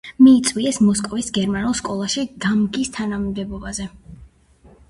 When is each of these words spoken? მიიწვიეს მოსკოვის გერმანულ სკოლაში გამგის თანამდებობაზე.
მიიწვიეს 0.27 0.79
მოსკოვის 0.85 1.29
გერმანულ 1.35 1.77
სკოლაში 1.81 2.25
გამგის 2.47 2.91
თანამდებობაზე. 2.97 3.91